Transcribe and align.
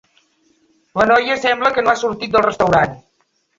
La 1.01 1.05
noia 1.11 1.37
sembla 1.45 1.71
que 1.77 1.85
no 1.85 1.93
ha 1.95 1.97
sortit 2.01 2.35
del 2.39 2.49
restaurant. 2.49 3.01